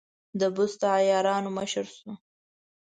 د 0.39 0.41
بست 0.55 0.77
د 0.81 0.83
عیارانو 0.95 1.49
مشر 1.57 1.85
شو. 1.97 2.11